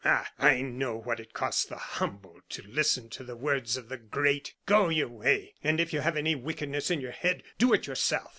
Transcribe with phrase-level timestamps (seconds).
[0.03, 0.27] "Ah!
[0.39, 4.55] I know what it costs the humble to listen to the words of the great!
[4.65, 8.29] Go your way; and if you have any wickedness in your head, do it yourself!"